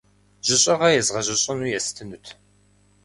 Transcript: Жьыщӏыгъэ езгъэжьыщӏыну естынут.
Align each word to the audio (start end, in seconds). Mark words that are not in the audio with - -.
Жьыщӏыгъэ 0.45 0.89
езгъэжьыщӏыну 0.99 1.69
естынут. 1.79 2.25